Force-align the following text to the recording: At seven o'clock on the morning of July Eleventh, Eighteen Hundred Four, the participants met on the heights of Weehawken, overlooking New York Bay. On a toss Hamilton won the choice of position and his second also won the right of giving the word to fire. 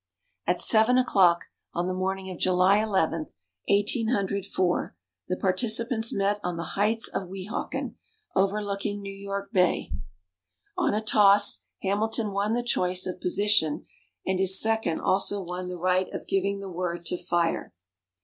At 0.47 0.59
seven 0.59 0.97
o'clock 0.97 1.45
on 1.75 1.85
the 1.85 1.93
morning 1.93 2.31
of 2.31 2.39
July 2.39 2.79
Eleventh, 2.79 3.35
Eighteen 3.67 4.07
Hundred 4.07 4.47
Four, 4.47 4.95
the 5.27 5.37
participants 5.37 6.11
met 6.11 6.39
on 6.43 6.57
the 6.57 6.63
heights 6.73 7.07
of 7.07 7.27
Weehawken, 7.27 7.97
overlooking 8.35 8.99
New 9.03 9.13
York 9.13 9.51
Bay. 9.53 9.91
On 10.75 10.95
a 10.95 11.03
toss 11.03 11.59
Hamilton 11.83 12.31
won 12.31 12.55
the 12.55 12.63
choice 12.63 13.05
of 13.05 13.21
position 13.21 13.85
and 14.25 14.39
his 14.39 14.59
second 14.59 15.01
also 15.01 15.39
won 15.39 15.67
the 15.69 15.77
right 15.77 16.11
of 16.11 16.27
giving 16.27 16.61
the 16.61 16.67
word 16.67 17.05
to 17.05 17.17
fire. 17.19 17.71